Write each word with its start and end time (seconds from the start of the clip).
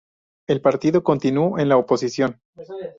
El 0.47 0.61
partido 0.61 1.03
continuó 1.03 1.59
en 1.59 1.69
la 1.69 1.77
oposición. 1.77 2.41